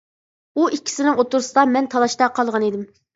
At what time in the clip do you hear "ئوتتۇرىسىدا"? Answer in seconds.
1.21-1.65